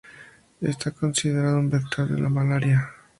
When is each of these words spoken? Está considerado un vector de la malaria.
Está 0.61 0.89
considerado 0.89 1.59
un 1.59 1.69
vector 1.69 2.09
de 2.09 2.19
la 2.19 2.27
malaria. 2.27 2.89